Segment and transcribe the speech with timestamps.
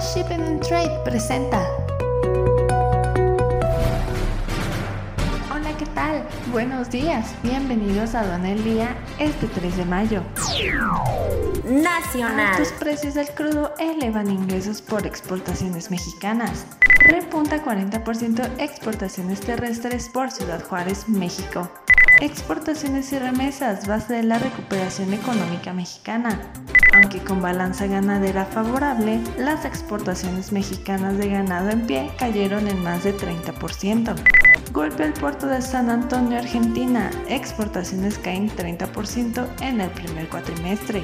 [0.00, 1.60] Shipping and Trade presenta.
[5.52, 6.26] Hola, ¿qué tal?
[6.50, 10.22] Buenos días, bienvenidos a Don El Día este 3 de mayo.
[11.64, 12.54] Nacional.
[12.54, 16.64] Altos precios del crudo elevan ingresos por exportaciones mexicanas.
[17.00, 21.70] Repunta 40% exportaciones terrestres por Ciudad Juárez, México.
[22.22, 26.40] Exportaciones y remesas, base de la recuperación económica mexicana.
[27.00, 33.04] Aunque con balanza ganadera favorable, las exportaciones mexicanas de ganado en pie cayeron en más
[33.04, 34.14] de 30%.
[34.72, 37.10] Golpe al puerto de San Antonio, Argentina.
[37.26, 41.02] Exportaciones caen 30% en el primer cuatrimestre.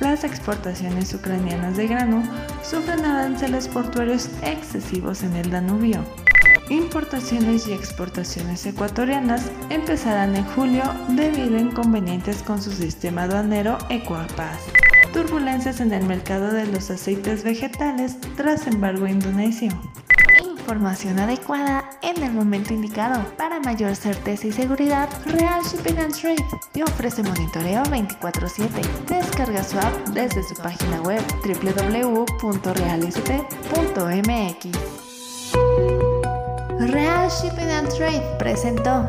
[0.00, 2.22] Las exportaciones ucranianas de grano
[2.62, 6.04] sufren aranceles portuarios excesivos en el Danubio.
[6.68, 14.60] Importaciones y exportaciones ecuatorianas empezarán en julio debido a inconvenientes con su sistema aduanero Ecuapas.
[15.12, 19.70] Turbulencias en el mercado de los aceites vegetales tras embargo indonesio.
[20.44, 23.24] Información adecuada en el momento indicado.
[23.36, 28.82] Para mayor certeza y seguridad, Real Shipping and Trade te ofrece monitoreo 24/7.
[29.08, 32.48] Descarga su app desde su página web www.realsp.mx.
[36.92, 39.08] Real Shipping and Trade presentó.